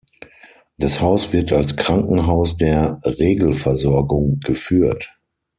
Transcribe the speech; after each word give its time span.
Das 0.79 0.99
Haus 0.99 1.31
wird 1.31 1.53
als 1.53 1.75
Krankenhaus 1.75 2.57
der 2.57 2.99
Regelversorgung 3.05 4.39
geführt. 4.39 5.15